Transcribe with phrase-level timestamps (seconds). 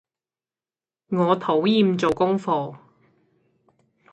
[1.09, 2.75] 我討厭做功課